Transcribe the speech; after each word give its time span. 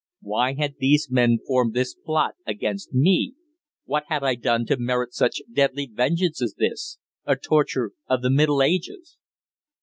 Why 0.23 0.55
had 0.55 0.77
these 0.79 1.11
men 1.11 1.37
formed 1.45 1.75
this 1.75 1.93
plot 1.93 2.33
against 2.47 2.91
me? 2.91 3.35
What 3.85 4.05
had 4.07 4.23
I 4.23 4.33
done 4.33 4.65
to 4.65 4.77
merit 4.79 5.13
such 5.13 5.43
deadly 5.53 5.85
vengeance 5.85 6.41
as 6.41 6.55
this? 6.57 6.97
a 7.25 7.35
torture 7.35 7.91
of 8.09 8.23
the 8.23 8.31
Middle 8.31 8.63
Ages! 8.63 9.19